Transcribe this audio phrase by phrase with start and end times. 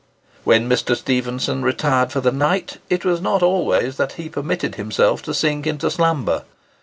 [0.43, 0.95] When Mr.
[0.95, 5.67] Stephenson retired for the night, it was not always that he permitted himself to sink
[5.67, 6.43] into slumber.